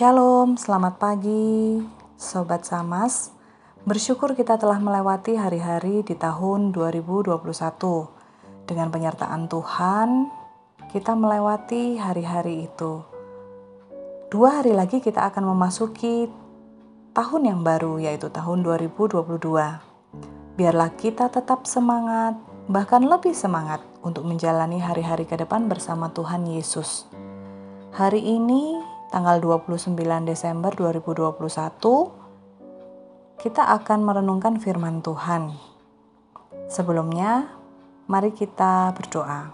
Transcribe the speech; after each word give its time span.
Shalom, 0.00 0.56
selamat 0.56 0.96
pagi, 0.96 1.76
Sobat 2.16 2.64
Samas. 2.64 3.36
Bersyukur 3.84 4.32
kita 4.32 4.56
telah 4.56 4.80
melewati 4.80 5.36
hari-hari 5.36 6.00
di 6.00 6.16
tahun 6.16 6.72
2021. 6.72 7.36
Dengan 8.64 8.88
penyertaan 8.88 9.44
Tuhan, 9.52 10.32
kita 10.88 11.12
melewati 11.12 12.00
hari-hari 12.00 12.64
itu. 12.64 13.04
Dua 14.32 14.64
hari 14.64 14.72
lagi 14.72 15.04
kita 15.04 15.20
akan 15.20 15.52
memasuki 15.52 16.32
tahun 17.12 17.52
yang 17.52 17.60
baru, 17.60 18.00
yaitu 18.00 18.32
tahun 18.32 18.64
2022. 18.64 19.36
Biarlah 20.56 20.96
kita 20.96 21.28
tetap 21.28 21.68
semangat, 21.68 22.40
bahkan 22.72 23.04
lebih 23.04 23.36
semangat 23.36 23.84
untuk 24.00 24.24
menjalani 24.24 24.80
hari-hari 24.80 25.28
ke 25.28 25.36
depan 25.36 25.68
bersama 25.68 26.08
Tuhan 26.08 26.48
Yesus. 26.48 27.04
Hari 27.92 28.24
ini 28.24 28.89
tanggal 29.10 29.42
29 29.42 29.98
Desember 30.22 30.70
2021 30.70 31.42
kita 33.42 33.66
akan 33.74 34.06
merenungkan 34.06 34.62
firman 34.62 35.02
Tuhan. 35.02 35.50
Sebelumnya, 36.70 37.50
mari 38.06 38.30
kita 38.30 38.94
berdoa. 38.94 39.50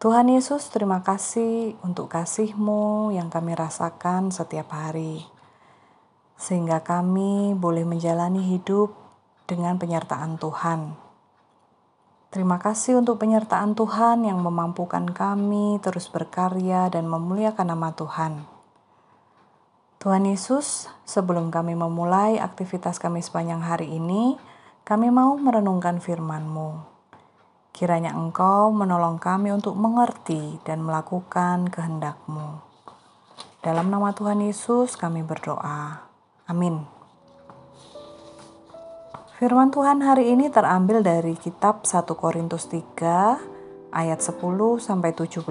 Tuhan 0.00 0.32
Yesus, 0.32 0.72
terima 0.72 1.04
kasih 1.04 1.76
untuk 1.84 2.08
kasih-Mu 2.08 3.12
yang 3.12 3.28
kami 3.28 3.52
rasakan 3.52 4.32
setiap 4.32 4.72
hari. 4.72 5.28
Sehingga 6.40 6.80
kami 6.80 7.52
boleh 7.52 7.84
menjalani 7.84 8.56
hidup 8.56 8.96
dengan 9.44 9.76
penyertaan 9.76 10.40
Tuhan 10.40 11.07
Terima 12.28 12.60
kasih 12.60 13.00
untuk 13.00 13.24
penyertaan 13.24 13.72
Tuhan 13.72 14.20
yang 14.28 14.44
memampukan 14.44 15.08
kami 15.08 15.80
terus 15.80 16.12
berkarya 16.12 16.92
dan 16.92 17.08
memuliakan 17.08 17.72
nama 17.72 17.96
Tuhan. 17.96 18.44
Tuhan 19.96 20.28
Yesus, 20.28 20.92
sebelum 21.08 21.48
kami 21.48 21.72
memulai 21.72 22.36
aktivitas 22.36 23.00
kami 23.00 23.24
sepanjang 23.24 23.64
hari 23.64 23.96
ini, 23.96 24.36
kami 24.84 25.08
mau 25.08 25.40
merenungkan 25.40 26.04
firman-Mu. 26.04 26.84
Kiranya 27.72 28.12
Engkau 28.12 28.76
menolong 28.76 29.16
kami 29.16 29.48
untuk 29.48 29.72
mengerti 29.80 30.60
dan 30.68 30.84
melakukan 30.84 31.72
kehendak-Mu. 31.72 32.60
Dalam 33.64 33.88
nama 33.88 34.12
Tuhan 34.12 34.44
Yesus 34.44 35.00
kami 35.00 35.24
berdoa. 35.24 36.04
Amin. 36.44 36.97
Firman 39.38 39.70
Tuhan 39.70 40.02
hari 40.02 40.34
ini 40.34 40.50
terambil 40.50 40.98
dari 40.98 41.38
kitab 41.38 41.86
1 41.86 42.10
Korintus 42.18 42.66
3 42.74 43.94
ayat 43.94 44.18
10 44.18 44.34
sampai 44.82 45.14
17 45.14 45.46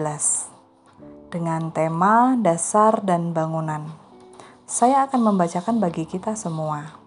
dengan 1.31 1.71
tema 1.71 2.35
dasar 2.35 2.99
dan 2.99 3.31
bangunan. 3.31 3.87
Saya 4.67 5.07
akan 5.07 5.31
membacakan 5.31 5.79
bagi 5.79 6.03
kita 6.03 6.35
semua. 6.35 6.99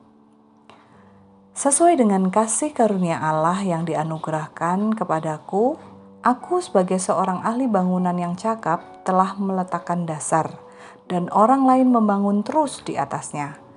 Sesuai 1.53 2.00
dengan 2.00 2.33
kasih 2.33 2.72
karunia 2.72 3.20
Allah 3.20 3.61
yang 3.61 3.84
dianugerahkan 3.84 4.97
kepadaku, 4.97 5.77
aku 6.25 6.65
sebagai 6.65 6.97
seorang 6.97 7.44
ahli 7.44 7.69
bangunan 7.69 8.17
yang 8.17 8.41
cakap 8.41 9.05
telah 9.05 9.37
meletakkan 9.37 10.09
dasar 10.09 10.48
dan 11.12 11.28
orang 11.28 11.61
lain 11.69 11.92
membangun 11.92 12.41
terus 12.41 12.81
di 12.81 12.97
atasnya. 12.97 13.69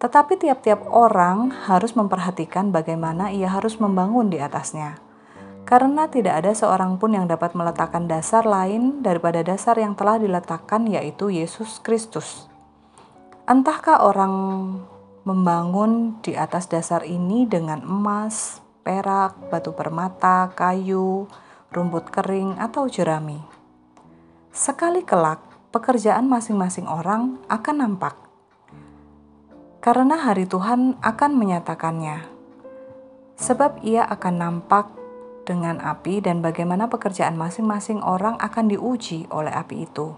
Tetapi 0.00 0.40
tiap-tiap 0.40 0.88
orang 0.88 1.52
harus 1.68 1.92
memperhatikan 1.92 2.72
bagaimana 2.72 3.28
ia 3.28 3.52
harus 3.52 3.76
membangun 3.76 4.32
di 4.32 4.40
atasnya. 4.40 4.96
Karena 5.68 6.08
tidak 6.08 6.40
ada 6.40 6.56
seorang 6.56 6.96
pun 6.96 7.12
yang 7.12 7.28
dapat 7.28 7.52
meletakkan 7.52 8.08
dasar 8.08 8.48
lain 8.48 9.04
daripada 9.04 9.44
dasar 9.44 9.76
yang 9.76 9.92
telah 9.92 10.16
diletakkan 10.16 10.88
yaitu 10.88 11.28
Yesus 11.28 11.84
Kristus. 11.84 12.48
Entahkah 13.44 14.00
orang 14.00 14.32
membangun 15.28 16.16
di 16.24 16.32
atas 16.32 16.64
dasar 16.64 17.04
ini 17.04 17.44
dengan 17.44 17.84
emas, 17.84 18.64
perak, 18.80 19.36
batu 19.52 19.76
permata, 19.76 20.48
kayu, 20.56 21.28
rumput 21.76 22.08
kering, 22.08 22.56
atau 22.56 22.88
jerami. 22.88 23.36
Sekali 24.48 25.04
kelak, 25.04 25.44
pekerjaan 25.76 26.24
masing-masing 26.24 26.88
orang 26.88 27.36
akan 27.52 27.76
nampak 27.84 28.29
karena 29.80 30.20
hari 30.20 30.44
Tuhan 30.44 31.00
akan 31.00 31.30
menyatakannya. 31.40 32.28
Sebab 33.40 33.80
ia 33.80 34.04
akan 34.04 34.34
nampak 34.36 34.92
dengan 35.48 35.80
api 35.80 36.20
dan 36.20 36.44
bagaimana 36.44 36.92
pekerjaan 36.92 37.40
masing-masing 37.40 38.04
orang 38.04 38.36
akan 38.36 38.68
diuji 38.68 39.24
oleh 39.32 39.48
api 39.48 39.88
itu. 39.88 40.12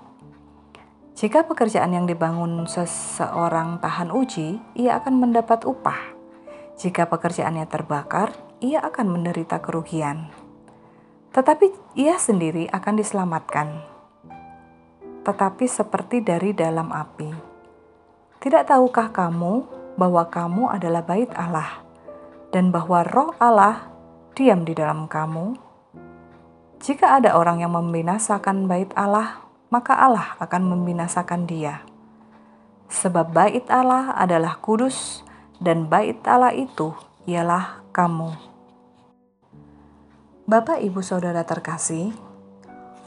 Jika 1.14 1.46
pekerjaan 1.46 1.94
yang 1.94 2.10
dibangun 2.10 2.66
seseorang 2.66 3.78
tahan 3.78 4.10
uji, 4.10 4.58
ia 4.74 4.98
akan 4.98 5.22
mendapat 5.22 5.62
upah. 5.62 6.10
Jika 6.74 7.06
pekerjaannya 7.06 7.70
terbakar, 7.70 8.34
ia 8.58 8.82
akan 8.82 9.14
menderita 9.14 9.62
kerugian. 9.62 10.34
Tetapi 11.30 11.94
ia 11.94 12.18
sendiri 12.18 12.66
akan 12.66 12.94
diselamatkan. 12.98 13.68
Tetapi 15.22 15.64
seperti 15.70 16.18
dari 16.26 16.50
dalam 16.50 16.90
api 16.90 17.51
tidak 18.42 18.66
tahukah 18.66 19.14
kamu 19.14 19.62
bahwa 19.94 20.26
kamu 20.26 20.66
adalah 20.74 21.06
bait 21.06 21.30
Allah 21.38 21.78
dan 22.50 22.74
bahwa 22.74 23.06
roh 23.06 23.30
Allah 23.38 23.86
diam 24.34 24.66
di 24.66 24.74
dalam 24.74 25.06
kamu? 25.06 25.54
Jika 26.82 27.22
ada 27.22 27.38
orang 27.38 27.62
yang 27.62 27.78
membinasakan 27.78 28.66
bait 28.66 28.90
Allah, 28.98 29.46
maka 29.70 29.94
Allah 29.94 30.34
akan 30.42 30.74
membinasakan 30.74 31.46
dia. 31.46 31.86
Sebab 32.90 33.30
bait 33.30 33.62
Allah 33.70 34.10
adalah 34.18 34.58
kudus 34.58 35.22
dan 35.62 35.86
bait 35.86 36.18
Allah 36.26 36.50
itu 36.50 36.90
ialah 37.30 37.86
kamu. 37.94 38.34
Bapak, 40.50 40.82
Ibu, 40.82 40.98
Saudara 41.06 41.46
terkasih, 41.46 42.10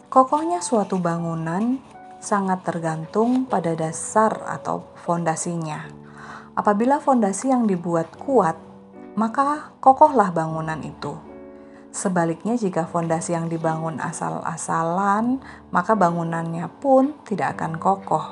kokohnya 0.08 0.64
suatu 0.64 0.96
bangunan 0.96 1.84
sangat 2.26 2.66
tergantung 2.66 3.46
pada 3.46 3.78
dasar 3.78 4.42
atau 4.50 4.90
fondasinya. 5.06 5.86
Apabila 6.58 6.98
fondasi 6.98 7.54
yang 7.54 7.70
dibuat 7.70 8.10
kuat, 8.18 8.58
maka 9.14 9.78
kokohlah 9.78 10.34
bangunan 10.34 10.82
itu. 10.82 11.14
Sebaliknya, 11.96 12.60
jika 12.60 12.84
fondasi 12.84 13.32
yang 13.32 13.48
dibangun 13.48 14.04
asal-asalan, 14.04 15.40
maka 15.72 15.96
bangunannya 15.96 16.68
pun 16.84 17.16
tidak 17.24 17.56
akan 17.56 17.80
kokoh. 17.80 18.26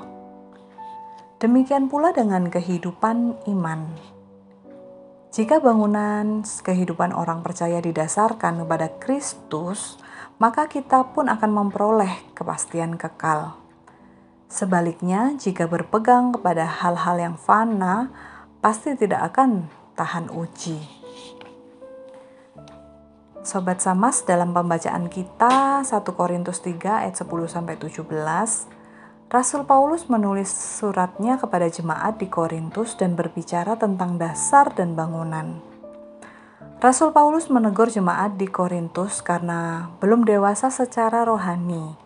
Demikian 1.39 1.87
pula 1.87 2.11
dengan 2.11 2.51
kehidupan 2.51 3.47
iman. 3.47 3.87
Jika 5.31 5.63
bangunan 5.63 6.43
kehidupan 6.43 7.15
orang 7.15 7.39
percaya 7.39 7.79
didasarkan 7.79 8.67
kepada 8.67 8.87
Kristus, 8.99 9.95
maka 10.43 10.67
kita 10.67 11.15
pun 11.15 11.31
akan 11.31 11.51
memperoleh 11.51 12.35
kepastian 12.35 12.99
kekal. 12.99 13.62
Sebaliknya, 14.53 15.33
jika 15.33 15.65
berpegang 15.65 16.29
kepada 16.29 16.69
hal-hal 16.69 17.17
yang 17.17 17.33
fana, 17.41 18.13
pasti 18.61 18.93
tidak 18.93 19.33
akan 19.33 19.65
tahan 19.97 20.29
uji. 20.29 20.77
Sobat 23.41 23.81
Samas, 23.81 24.21
dalam 24.21 24.53
pembacaan 24.53 25.09
kita 25.09 25.81
1 25.81 25.89
Korintus 26.13 26.61
3 26.61 27.01
ayat 27.01 27.17
10 27.17 27.49
sampai 27.49 27.81
17, 27.81 28.05
Rasul 29.33 29.65
Paulus 29.65 30.05
menulis 30.05 30.53
suratnya 30.53 31.41
kepada 31.41 31.65
jemaat 31.65 32.21
di 32.21 32.29
Korintus 32.29 32.93
dan 32.93 33.17
berbicara 33.17 33.73
tentang 33.73 34.21
dasar 34.21 34.69
dan 34.77 34.93
bangunan. 34.93 35.65
Rasul 36.77 37.09
Paulus 37.09 37.49
menegur 37.49 37.89
jemaat 37.89 38.37
di 38.37 38.45
Korintus 38.45 39.25
karena 39.25 39.89
belum 39.97 40.29
dewasa 40.29 40.69
secara 40.69 41.25
rohani 41.25 42.02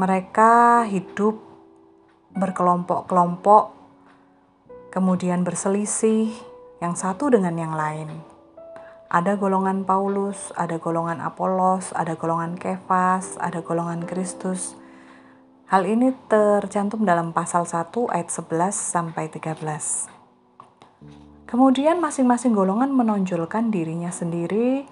mereka 0.00 0.88
hidup 0.88 1.36
berkelompok-kelompok, 2.32 3.76
kemudian 4.88 5.44
berselisih 5.44 6.32
yang 6.80 6.96
satu 6.96 7.28
dengan 7.28 7.52
yang 7.60 7.76
lain. 7.76 8.08
Ada 9.12 9.36
golongan 9.36 9.84
Paulus, 9.84 10.56
ada 10.56 10.80
golongan 10.80 11.20
Apolos, 11.20 11.92
ada 11.92 12.16
golongan 12.16 12.56
Kefas, 12.56 13.36
ada 13.36 13.60
golongan 13.60 14.08
Kristus. 14.08 14.72
Hal 15.68 15.84
ini 15.84 16.16
tercantum 16.32 17.04
dalam 17.04 17.36
pasal 17.36 17.68
1 17.68 17.92
ayat 18.08 18.32
11 18.32 18.72
sampai 18.72 19.28
13. 19.28 20.08
Kemudian 21.44 22.00
masing-masing 22.00 22.56
golongan 22.56 22.88
menonjolkan 22.88 23.68
dirinya 23.68 24.08
sendiri 24.08 24.88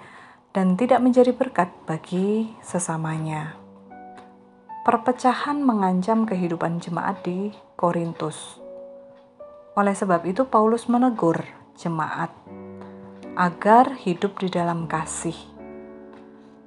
dan 0.52 0.76
tidak 0.76 1.00
menjadi 1.00 1.32
berkat 1.32 1.72
bagi 1.87 2.52
sesamanya 2.60 3.57
perpecahan 4.88 5.61
mengancam 5.61 6.25
kehidupan 6.25 6.81
jemaat 6.81 7.20
di 7.20 7.52
Korintus. 7.76 8.56
Oleh 9.76 9.93
sebab 9.93 10.25
itu, 10.25 10.49
Paulus 10.49 10.88
menegur 10.88 11.44
jemaat 11.76 12.32
agar 13.37 14.00
hidup 14.00 14.40
di 14.40 14.49
dalam 14.49 14.88
kasih. 14.88 15.37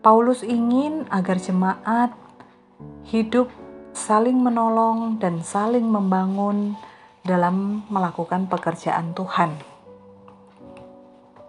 Paulus 0.05 0.45
ingin 0.45 1.09
agar 1.09 1.41
jemaat 1.41 2.13
hidup 3.09 3.49
saling 3.89 4.37
menolong 4.37 5.17
dan 5.17 5.41
saling 5.41 5.89
membangun 5.89 6.77
dalam 7.25 7.89
melakukan 7.89 8.45
pekerjaan 8.45 9.17
Tuhan. 9.17 9.57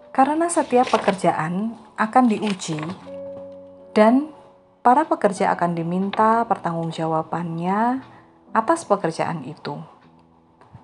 Karena 0.09 0.49
setiap 0.49 0.89
pekerjaan 0.89 1.77
akan 2.01 2.25
diuji 2.25 2.81
dan 3.93 4.32
para 4.83 5.07
pekerja 5.07 5.55
akan 5.55 5.79
diminta 5.79 6.43
pertanggungjawabannya 6.43 8.03
atas 8.51 8.83
pekerjaan 8.83 9.47
itu. 9.47 9.79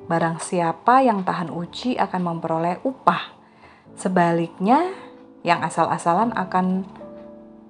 Barang 0.07 0.41
siapa 0.41 1.05
yang 1.05 1.21
tahan 1.27 1.51
uji 1.53 1.99
akan 1.99 2.21
memperoleh 2.23 2.81
upah. 2.81 3.37
Sebaliknya, 3.93 4.89
yang 5.43 5.61
asal-asalan 5.61 6.31
akan 6.33 6.87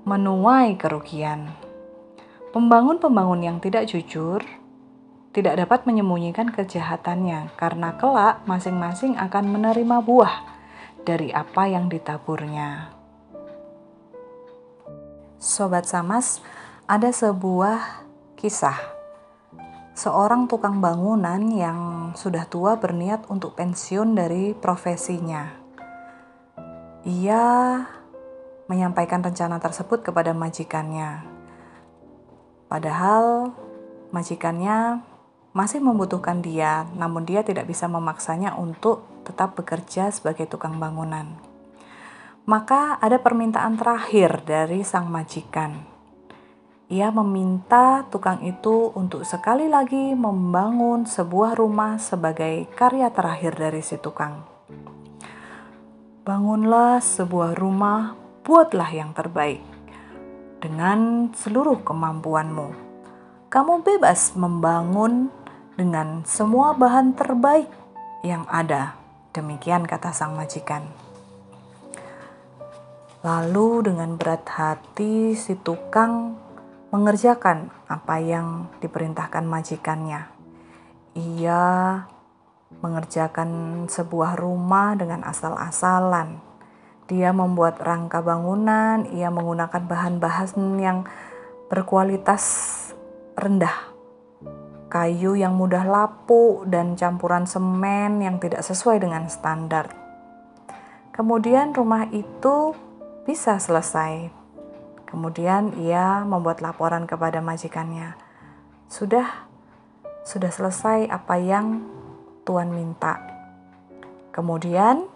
menuai 0.06 0.78
kerugian. 0.78 1.52
Pembangun-pembangun 2.54 3.44
yang 3.44 3.58
tidak 3.60 3.90
jujur 3.90 4.42
tidak 5.34 5.66
dapat 5.66 5.86
menyembunyikan 5.86 6.50
kejahatannya 6.50 7.54
karena 7.54 7.94
kelak 7.98 8.42
masing-masing 8.50 9.18
akan 9.18 9.54
menerima 9.54 10.02
buah 10.02 10.36
dari 11.06 11.30
apa 11.30 11.70
yang 11.70 11.90
ditaburnya. 11.90 12.99
Sobat 15.40 15.88
Samas, 15.88 16.44
ada 16.84 17.16
sebuah 17.16 18.04
kisah. 18.36 18.76
Seorang 19.96 20.52
tukang 20.52 20.84
bangunan 20.84 21.40
yang 21.48 22.12
sudah 22.12 22.44
tua 22.44 22.76
berniat 22.76 23.24
untuk 23.32 23.56
pensiun 23.56 24.20
dari 24.20 24.52
profesinya. 24.52 25.48
Ia 27.08 27.44
menyampaikan 28.68 29.24
rencana 29.24 29.64
tersebut 29.64 30.04
kepada 30.04 30.36
majikannya. 30.36 31.24
Padahal 32.68 33.56
majikannya 34.12 35.00
masih 35.56 35.80
membutuhkan 35.80 36.44
dia, 36.44 36.84
namun 37.00 37.24
dia 37.24 37.48
tidak 37.48 37.64
bisa 37.64 37.88
memaksanya 37.88 38.60
untuk 38.60 39.08
tetap 39.24 39.56
bekerja 39.56 40.12
sebagai 40.12 40.52
tukang 40.52 40.84
bangunan. 40.84 41.49
Maka 42.48 43.02
ada 43.02 43.20
permintaan 43.20 43.76
terakhir 43.76 44.44
dari 44.48 44.86
sang 44.86 45.12
majikan. 45.12 45.84
Ia 46.90 47.14
meminta 47.14 48.08
tukang 48.10 48.42
itu 48.42 48.90
untuk 48.98 49.22
sekali 49.22 49.70
lagi 49.70 50.18
membangun 50.18 51.06
sebuah 51.06 51.54
rumah 51.54 52.02
sebagai 52.02 52.66
karya 52.74 53.14
terakhir 53.14 53.60
dari 53.60 53.86
si 53.86 54.02
tukang. 54.02 54.42
Bangunlah 56.26 56.98
sebuah 56.98 57.54
rumah, 57.58 58.18
buatlah 58.42 58.90
yang 58.90 59.14
terbaik 59.14 59.62
dengan 60.60 61.30
seluruh 61.34 61.82
kemampuanmu. 61.82 62.74
Kamu 63.50 63.82
bebas 63.82 64.38
membangun 64.38 65.34
dengan 65.74 66.22
semua 66.28 66.76
bahan 66.76 67.16
terbaik 67.16 67.72
yang 68.22 68.46
ada. 68.52 69.00
Demikian 69.34 69.88
kata 69.88 70.12
sang 70.14 70.36
majikan. 70.36 71.09
Lalu 73.20 73.92
dengan 73.92 74.16
berat 74.16 74.48
hati 74.48 75.36
si 75.36 75.60
tukang 75.60 76.40
mengerjakan 76.90 77.68
apa 77.92 78.16
yang 78.24 78.72
diperintahkan 78.80 79.44
majikannya. 79.44 80.32
Ia 81.20 81.64
mengerjakan 82.80 83.50
sebuah 83.92 84.40
rumah 84.40 84.96
dengan 84.96 85.28
asal-asalan. 85.28 86.40
Dia 87.12 87.34
membuat 87.36 87.82
rangka 87.82 88.24
bangunan, 88.24 89.04
ia 89.10 89.28
menggunakan 89.34 89.84
bahan-bahan 89.90 90.80
yang 90.80 91.04
berkualitas 91.68 92.46
rendah 93.34 93.90
kayu 94.90 95.38
yang 95.38 95.54
mudah 95.54 95.86
lapuk, 95.86 96.66
dan 96.66 96.98
campuran 96.98 97.46
semen 97.46 98.20
yang 98.26 98.42
tidak 98.42 98.66
sesuai 98.66 98.98
dengan 99.06 99.30
standar. 99.30 99.94
Kemudian 101.14 101.78
rumah 101.78 102.10
itu 102.10 102.74
bisa 103.24 103.58
selesai. 103.58 104.30
Kemudian 105.08 105.74
ia 105.82 106.22
membuat 106.28 106.62
laporan 106.62 107.10
kepada 107.10 107.42
majikannya. 107.42 108.14
Sudah 108.88 109.50
sudah 110.24 110.52
selesai 110.54 111.10
apa 111.10 111.36
yang 111.42 111.82
tuan 112.46 112.70
minta. 112.70 113.18
Kemudian 114.30 115.10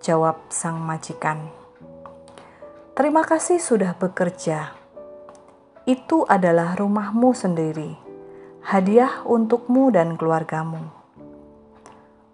jawab 0.00 0.40
sang 0.48 0.80
majikan. 0.80 1.52
Terima 2.96 3.22
kasih 3.22 3.60
sudah 3.60 3.92
bekerja. 3.94 4.72
Itu 5.84 6.24
adalah 6.24 6.78
rumahmu 6.78 7.36
sendiri 7.36 8.12
hadiah 8.62 9.26
untukmu 9.26 9.90
dan 9.90 10.14
keluargamu. 10.14 10.86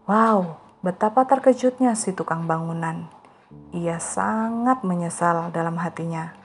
Wow, 0.04 0.60
betapa 0.84 1.24
terkejutnya 1.24 1.96
si 1.96 2.12
tukang 2.12 2.44
bangunan. 2.44 3.08
Ia 3.72 3.96
sangat 3.96 4.84
menyesal 4.84 5.52
dalam 5.52 5.80
hatinya. 5.80 6.36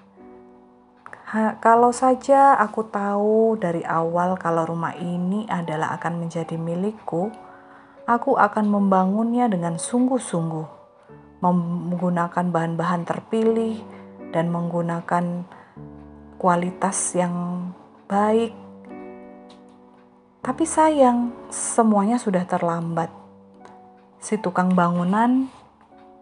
Ha, 1.34 1.58
kalau 1.58 1.90
saja 1.90 2.54
aku 2.62 2.86
tahu 2.88 3.58
dari 3.58 3.82
awal 3.82 4.38
kalau 4.38 4.70
rumah 4.70 4.94
ini 4.94 5.50
adalah 5.50 5.98
akan 5.98 6.26
menjadi 6.28 6.56
milikku, 6.56 7.34
aku 8.06 8.38
akan 8.38 8.70
membangunnya 8.70 9.50
dengan 9.50 9.82
sungguh-sungguh, 9.82 10.68
menggunakan 11.42 12.46
bahan-bahan 12.54 13.04
terpilih 13.04 13.82
dan 14.30 14.54
menggunakan 14.54 15.48
kualitas 16.38 17.18
yang 17.18 17.34
baik 18.06 18.64
tapi 20.44 20.68
sayang, 20.68 21.32
semuanya 21.48 22.20
sudah 22.20 22.44
terlambat. 22.44 23.08
Si 24.20 24.36
tukang 24.36 24.76
bangunan 24.76 25.48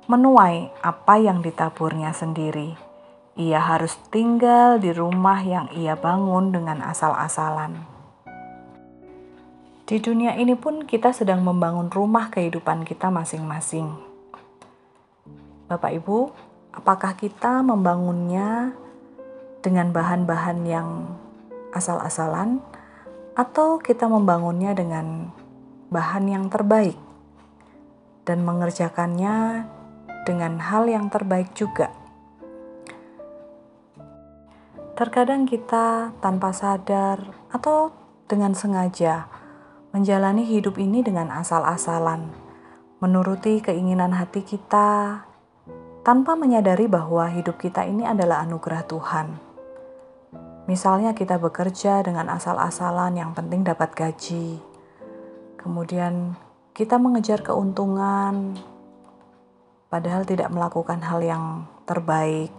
menuai 0.09 0.73
apa 0.81 1.21
yang 1.21 1.45
ditaburnya 1.45 2.13
sendiri. 2.15 2.73
Ia 3.37 3.61
harus 3.61 3.97
tinggal 4.09 4.81
di 4.81 4.89
rumah 4.91 5.41
yang 5.41 5.69
ia 5.73 5.93
bangun 5.97 6.51
dengan 6.53 6.81
asal-asalan. 6.83 7.79
Di 9.87 9.99
dunia 9.99 10.39
ini 10.39 10.55
pun 10.55 10.87
kita 10.87 11.11
sedang 11.11 11.43
membangun 11.43 11.91
rumah 11.91 12.31
kehidupan 12.31 12.87
kita 12.87 13.11
masing-masing. 13.11 13.91
Bapak 15.67 15.91
Ibu, 15.99 16.31
apakah 16.71 17.15
kita 17.19 17.59
membangunnya 17.59 18.71
dengan 19.59 19.91
bahan-bahan 19.91 20.59
yang 20.63 20.89
asal-asalan 21.75 22.59
atau 23.35 23.79
kita 23.79 24.07
membangunnya 24.11 24.75
dengan 24.75 25.31
bahan 25.91 26.27
yang 26.27 26.45
terbaik 26.47 26.95
dan 28.23 28.43
mengerjakannya 28.43 29.67
dengan 30.27 30.59
hal 30.61 30.89
yang 30.89 31.07
terbaik 31.07 31.53
juga. 31.53 31.89
Terkadang 34.97 35.49
kita 35.49 36.13
tanpa 36.21 36.53
sadar 36.53 37.33
atau 37.49 37.89
dengan 38.29 38.53
sengaja 38.53 39.25
menjalani 39.91 40.45
hidup 40.45 40.77
ini 40.77 41.01
dengan 41.01 41.33
asal-asalan, 41.33 42.31
menuruti 43.01 43.59
keinginan 43.59 44.13
hati 44.13 44.45
kita 44.45 45.23
tanpa 46.05 46.37
menyadari 46.37 46.85
bahwa 46.85 47.27
hidup 47.27 47.59
kita 47.59 47.83
ini 47.83 48.05
adalah 48.05 48.45
anugerah 48.45 48.83
Tuhan 48.87 49.51
Misalnya 50.69 51.17
kita 51.17 51.35
bekerja 51.35 51.99
dengan 51.99 52.29
asal-asalan 52.31 53.17
yang 53.19 53.35
penting 53.35 53.65
dapat 53.65 53.97
gaji. 53.97 54.55
Kemudian 55.59 56.37
kita 56.71 57.01
mengejar 57.01 57.41
keuntungan 57.41 58.55
padahal 59.91 60.23
tidak 60.23 60.47
melakukan 60.49 61.03
hal 61.03 61.19
yang 61.19 61.67
terbaik. 61.83 62.49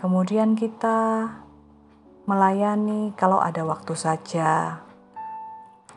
Kemudian 0.00 0.56
kita 0.56 1.28
melayani 2.24 3.12
kalau 3.12 3.36
ada 3.38 3.68
waktu 3.68 3.92
saja. 3.92 4.80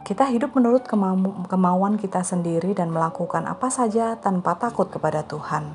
Kita 0.01 0.27
hidup 0.27 0.51
menurut 0.57 0.83
kemau 0.83 1.45
kemauan 1.47 1.95
kita 1.95 2.25
sendiri 2.25 2.75
dan 2.75 2.91
melakukan 2.91 3.47
apa 3.47 3.71
saja 3.71 4.19
tanpa 4.19 4.59
takut 4.59 4.91
kepada 4.91 5.23
Tuhan. 5.23 5.71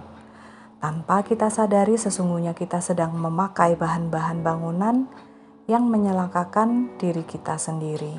Tanpa 0.77 1.25
kita 1.25 1.49
sadari 1.49 1.97
sesungguhnya 1.97 2.53
kita 2.53 2.85
sedang 2.85 3.17
memakai 3.17 3.81
bahan-bahan 3.81 4.45
bangunan 4.45 5.09
yang 5.71 5.89
menyelakakan 5.89 6.93
diri 7.01 7.25
kita 7.25 7.57
sendiri. 7.57 8.13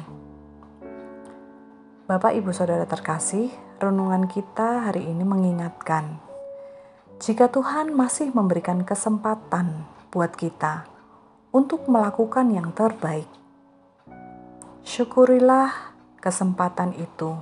Bapak, 2.08 2.34
ibu, 2.40 2.56
saudara 2.56 2.88
terkasih, 2.88 3.52
renungan 3.84 4.32
kita 4.32 4.88
hari 4.88 5.04
ini 5.12 5.28
mengingatkan 5.28 6.27
jika 7.18 7.50
Tuhan 7.50 7.94
masih 7.94 8.30
memberikan 8.34 8.86
kesempatan 8.86 9.86
buat 10.14 10.34
kita 10.38 10.86
untuk 11.50 11.90
melakukan 11.90 12.50
yang 12.54 12.70
terbaik, 12.72 13.30
syukurilah 14.86 15.94
kesempatan 16.22 16.94
itu. 16.98 17.38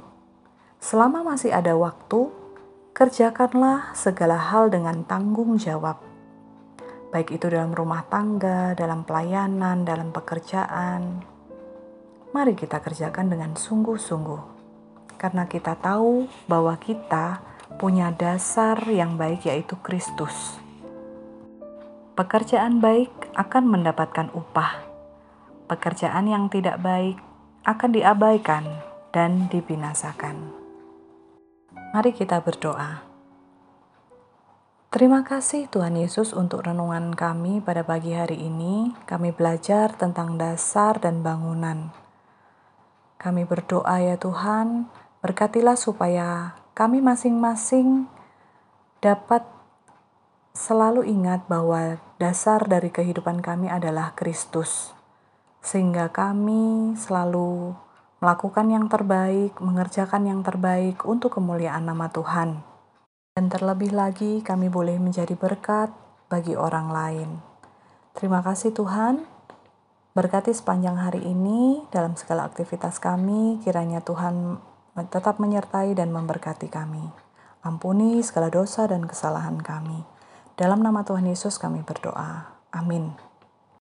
Selama 0.80 1.26
masih 1.26 1.52
ada 1.52 1.76
waktu, 1.76 2.32
kerjakanlah 2.96 3.92
segala 3.98 4.38
hal 4.38 4.72
dengan 4.72 5.04
tanggung 5.04 5.60
jawab 5.60 6.16
baik 7.16 7.32
itu 7.40 7.48
dalam 7.48 7.72
rumah 7.72 8.04
tangga, 8.12 8.76
dalam 8.76 9.08
pelayanan, 9.08 9.88
dalam 9.88 10.12
pekerjaan. 10.12 11.24
mari 12.36 12.52
kita 12.52 12.84
kerjakan 12.84 13.32
dengan 13.32 13.56
sungguh-sungguh, 13.56 14.44
karena 15.16 15.48
kita 15.48 15.80
tahu 15.80 16.28
bahwa 16.52 16.76
kita 16.76 17.40
punya 17.82 18.14
dasar 18.14 18.80
yang 18.88 19.18
baik, 19.20 19.46
yaitu 19.50 19.76
Kristus. 19.82 20.58
Pekerjaan 22.16 22.80
baik 22.80 23.12
akan 23.36 23.64
mendapatkan 23.68 24.32
upah, 24.32 24.86
pekerjaan 25.68 26.32
yang 26.32 26.48
tidak 26.48 26.80
baik 26.80 27.20
akan 27.68 27.90
diabaikan 27.92 28.64
dan 29.12 29.52
dibinasakan. 29.52 30.54
Mari 31.96 32.12
kita 32.12 32.40
berdoa. 32.40 33.04
Terima 34.96 35.28
kasih 35.28 35.68
Tuhan 35.68 36.00
Yesus 36.00 36.32
untuk 36.32 36.64
renungan 36.64 37.12
kami 37.20 37.60
pada 37.60 37.84
pagi 37.84 38.16
hari 38.16 38.40
ini. 38.40 38.96
Kami 39.04 39.36
belajar 39.36 39.92
tentang 39.92 40.40
dasar 40.40 41.04
dan 41.04 41.20
bangunan. 41.20 41.92
Kami 43.20 43.44
berdoa 43.44 44.00
ya 44.00 44.16
Tuhan, 44.16 44.88
berkatilah 45.20 45.76
supaya 45.76 46.56
kami 46.76 47.00
masing-masing 47.00 48.12
dapat 49.00 49.48
selalu 50.52 51.08
ingat 51.08 51.48
bahwa 51.48 52.04
dasar 52.20 52.68
dari 52.68 52.92
kehidupan 52.92 53.40
kami 53.40 53.72
adalah 53.72 54.12
Kristus, 54.12 54.92
sehingga 55.64 56.12
kami 56.12 57.00
selalu 57.00 57.72
melakukan 58.20 58.68
yang 58.68 58.92
terbaik, 58.92 59.56
mengerjakan 59.64 60.28
yang 60.28 60.44
terbaik 60.44 61.08
untuk 61.08 61.40
kemuliaan 61.40 61.88
nama 61.88 62.12
Tuhan. 62.12 62.60
Dan 63.40 63.48
terlebih 63.48 63.96
lagi, 63.96 64.44
kami 64.44 64.68
boleh 64.68 65.00
menjadi 65.00 65.32
berkat 65.32 65.96
bagi 66.28 66.60
orang 66.60 66.92
lain. 66.92 67.30
Terima 68.12 68.44
kasih, 68.44 68.76
Tuhan. 68.76 69.24
Berkati 70.12 70.52
sepanjang 70.52 71.00
hari 71.00 71.24
ini 71.24 71.88
dalam 71.88 72.20
segala 72.20 72.44
aktivitas 72.48 73.00
kami, 73.00 73.64
kiranya 73.64 74.04
Tuhan 74.04 74.60
tetap 74.96 75.44
menyertai 75.44 75.92
dan 75.92 76.16
memberkati 76.16 76.72
kami. 76.72 77.12
Ampuni 77.66 78.24
segala 78.24 78.48
dosa 78.48 78.88
dan 78.88 79.04
kesalahan 79.04 79.60
kami. 79.60 80.08
Dalam 80.56 80.80
nama 80.80 81.04
Tuhan 81.04 81.28
Yesus, 81.28 81.60
kami 81.60 81.84
berdoa. 81.84 82.56
Amin. 82.72 83.35